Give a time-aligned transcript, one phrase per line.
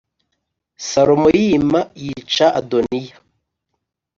[0.87, 3.15] Salomo yima, yica Adoniya